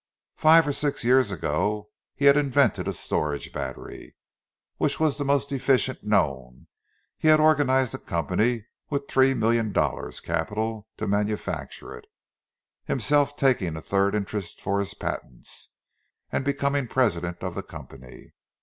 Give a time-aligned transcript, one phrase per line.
[0.37, 4.15] Five or six years ago he had invented a storage battery,
[4.77, 6.65] which was the most efficient known.
[7.19, 12.05] He had organised a company with three million dollars' capital to manufacture it,
[12.85, 15.75] himself taking a third interest for his patents,
[16.31, 18.33] and becoming president of the company.